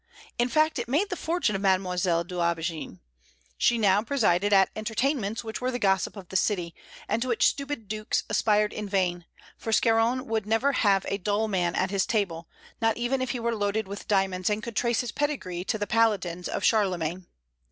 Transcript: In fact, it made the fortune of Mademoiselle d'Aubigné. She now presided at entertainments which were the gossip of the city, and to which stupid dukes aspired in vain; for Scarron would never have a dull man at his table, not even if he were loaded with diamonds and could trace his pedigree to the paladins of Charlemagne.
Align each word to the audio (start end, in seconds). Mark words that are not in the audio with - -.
In 0.39 0.49
fact, 0.49 0.79
it 0.79 0.87
made 0.87 1.11
the 1.11 1.15
fortune 1.15 1.55
of 1.55 1.61
Mademoiselle 1.61 2.23
d'Aubigné. 2.23 2.97
She 3.59 3.77
now 3.77 4.01
presided 4.01 4.51
at 4.51 4.71
entertainments 4.75 5.43
which 5.43 5.61
were 5.61 5.69
the 5.69 5.77
gossip 5.77 6.15
of 6.17 6.29
the 6.29 6.35
city, 6.35 6.73
and 7.07 7.21
to 7.21 7.27
which 7.27 7.45
stupid 7.45 7.87
dukes 7.87 8.23
aspired 8.27 8.73
in 8.73 8.89
vain; 8.89 9.25
for 9.59 9.71
Scarron 9.71 10.25
would 10.25 10.47
never 10.47 10.71
have 10.71 11.05
a 11.07 11.19
dull 11.19 11.47
man 11.47 11.75
at 11.75 11.91
his 11.91 12.07
table, 12.07 12.47
not 12.81 12.97
even 12.97 13.21
if 13.21 13.29
he 13.29 13.39
were 13.39 13.53
loaded 13.53 13.87
with 13.87 14.07
diamonds 14.07 14.49
and 14.49 14.63
could 14.63 14.75
trace 14.75 15.01
his 15.01 15.11
pedigree 15.11 15.63
to 15.65 15.77
the 15.77 15.85
paladins 15.85 16.49
of 16.49 16.63
Charlemagne. 16.63 17.27